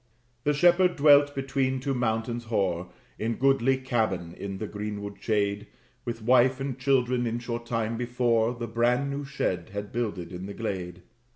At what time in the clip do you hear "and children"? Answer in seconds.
6.59-7.27